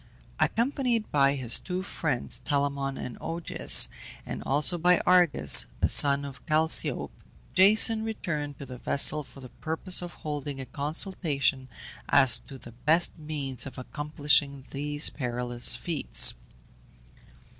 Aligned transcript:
Accompanied 0.39 1.11
by 1.11 1.35
his 1.35 1.59
two 1.59 1.83
friends, 1.83 2.39
Telamon 2.43 2.97
and 2.97 3.19
Augeas, 3.19 3.87
and 4.25 4.41
also 4.47 4.79
by 4.79 4.99
Argus, 5.05 5.67
the 5.79 5.89
son 5.89 6.25
of 6.25 6.43
Chalciope, 6.47 7.11
Jason 7.53 8.03
returned 8.03 8.57
to 8.57 8.65
the 8.65 8.79
vessel 8.79 9.23
for 9.23 9.41
the 9.41 9.49
purpose 9.61 10.01
of 10.01 10.13
holding 10.15 10.59
a 10.59 10.65
consultation 10.65 11.69
as 12.09 12.39
to 12.39 12.57
the 12.57 12.71
best 12.71 13.15
means 13.19 13.67
of 13.67 13.77
accomplishing 13.77 14.65
these 14.71 15.11
perilous 15.11 15.75
feats. 15.75 16.33